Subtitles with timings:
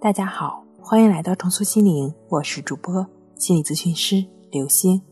[0.00, 3.04] 大家好，欢迎来到重塑心灵，我是主播
[3.34, 5.02] 心理咨询师刘星。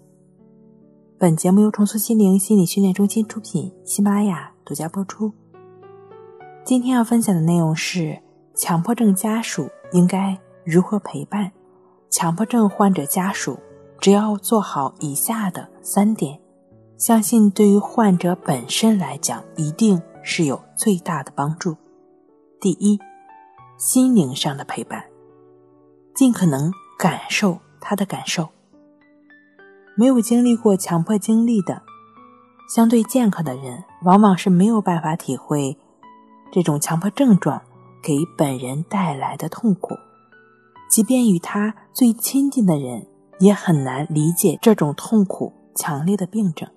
[1.18, 5.32] 本节目由重塑心灵心理训练中心出品，喜马拉雅独家播出。
[6.64, 8.16] 今天要分享的内容是：
[8.54, 11.50] 强迫症家属应该如何陪伴
[12.08, 13.58] 强迫症患者家属？
[14.00, 16.38] 只要做好以下的三点，
[16.96, 21.76] 相信对于患者本身来讲，一定是有最大的帮助。
[22.60, 22.96] 第一。
[23.76, 25.04] 心灵上的陪伴，
[26.14, 28.48] 尽可能感受他的感受。
[29.94, 31.82] 没有经历过强迫经历的
[32.68, 35.78] 相对健康的人，往往是没有办法体会
[36.50, 37.60] 这种强迫症状
[38.02, 39.94] 给本人带来的痛苦。
[40.88, 43.06] 即便与他最亲近的人，
[43.40, 46.68] 也很难理解这种痛苦强烈的病症。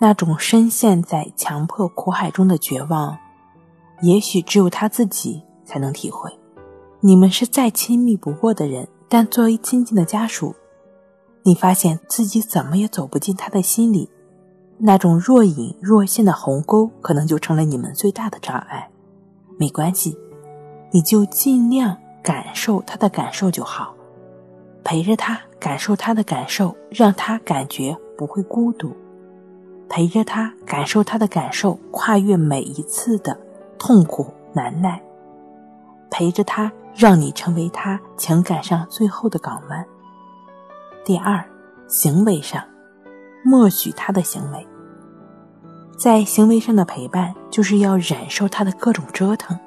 [0.00, 3.18] 那种深陷在强迫苦海中的绝望，
[4.02, 5.42] 也许只有他自己。
[5.72, 6.30] 才能体会，
[7.00, 10.54] 你们是再亲密不过的人，但作为亲近的家属，
[11.44, 14.10] 你发现自己怎么也走不进他的心里，
[14.76, 18.90] 那种若隐若现的鸿沟，可能就成了你们最大的障碍。
[19.58, 20.18] 没关系，
[20.90, 23.94] 你就尽量感受他的感受就好，
[24.84, 28.94] 陪着他感受他的感受，让他感觉不会孤独，
[29.88, 33.40] 陪着他感受他的感受，跨越每一次的
[33.78, 35.02] 痛苦难耐。
[36.12, 39.84] 陪着他，让你成为他情感上最后的港湾。
[41.04, 41.42] 第二，
[41.88, 42.62] 行为上，
[43.42, 44.68] 默许他的行为。
[45.96, 49.58] 在行为上的陪伴，就是要忍受他的各种折腾，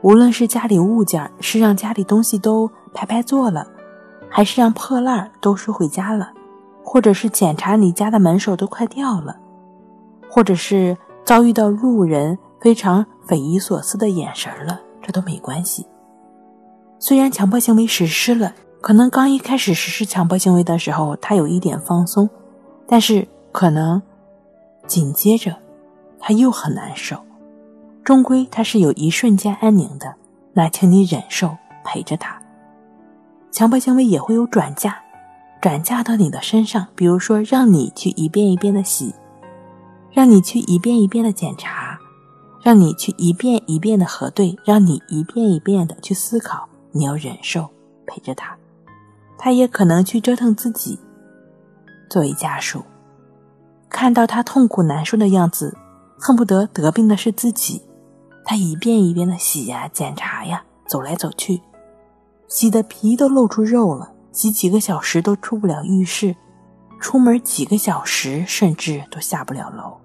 [0.00, 3.66] 无论是家里物件是让家里东西都排排坐了，
[4.30, 6.32] 还是让破烂都收回家了，
[6.82, 9.36] 或者是检查你家的门锁都快掉了，
[10.30, 14.80] 或者是遭遇到路人非常匪夷所思的眼神了。
[15.08, 15.86] 这都没关系。
[16.98, 22.28] 虽然强迫行为实施了，可能刚一开始实施强迫行为的时候，他有一点放松，
[22.86, 24.02] 但是可能
[24.86, 25.56] 紧接着
[26.20, 27.16] 他又很难受。
[28.04, 30.14] 终归他是有一瞬间安宁的，
[30.52, 32.38] 那请你忍受，陪着他。
[33.50, 35.00] 强迫行为也会有转嫁，
[35.58, 39.14] 转嫁到你的身上，比如说让你去一遍一遍的洗，
[40.12, 41.97] 让你去一遍一遍的检查。
[42.62, 47.68] 让你去一遍一遍的核对，让你一遍一遍的去思考，你要忍受
[48.04, 48.56] 陪着他，
[49.38, 50.98] 他也可能去折腾自己。
[52.10, 52.82] 作为家属，
[53.88, 55.76] 看到他痛苦难受的样子，
[56.18, 57.82] 恨不得得病的是自己。
[58.44, 61.62] 他一遍一遍的洗呀、检查呀，走来走去，
[62.48, 66.34] 洗的皮都露出肉了，洗几个小时都出不了浴室，
[66.98, 69.98] 出门几个小时甚至都下不了楼。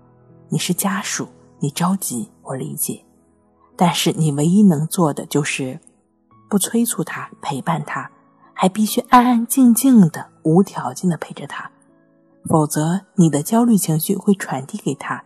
[0.50, 1.28] 你是家属。
[1.60, 3.04] 你着急，我理解，
[3.76, 5.80] 但是你唯一能做的就是
[6.50, 8.12] 不催促他，陪伴他，
[8.54, 11.72] 还必须安安静静的、无条件的陪着他，
[12.46, 15.24] 否则你的焦虑情绪会传递给他，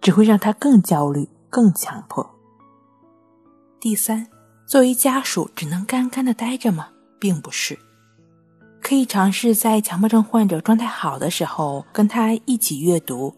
[0.00, 2.28] 只会让他更焦虑、更强迫。
[3.80, 4.28] 第三，
[4.66, 6.88] 作为家属，只能干干的待着吗？
[7.18, 7.78] 并不是，
[8.80, 13.34] 可以尝试在强迫症患者状态好的时候，跟他一起阅读。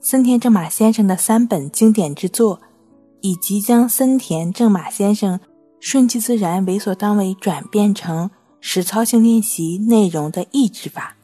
[0.00, 2.60] 森田正马先生的三本经典之作，
[3.24, 5.40] 以及将森田正马先生
[5.80, 8.30] 顺其自然为所当为转变成
[8.60, 11.16] 实操性练习内容的抑制法。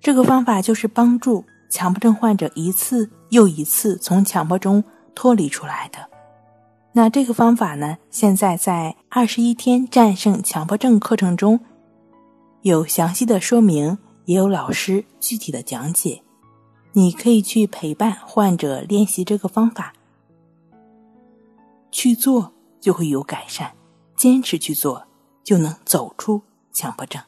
[0.00, 4.84] 这个方法就是帮助强迫症患者一次又一次从强迫中
[5.16, 5.98] 脱离出来的。
[6.92, 11.58] 那这个方法呢，现在在二十一天战胜强迫症课程中
[12.60, 16.22] 有详细的说明，也有老师具体的讲解。
[16.92, 19.92] 你可以去陪伴患者练习这个方法，
[21.92, 23.76] 去做就会有改善，
[24.16, 25.06] 坚持去做
[25.44, 26.42] 就能走出
[26.72, 27.22] 强迫症。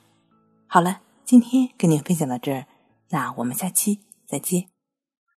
[0.66, 2.66] 好了，今天跟您分享到这儿，
[3.10, 4.73] 那我们下期再见。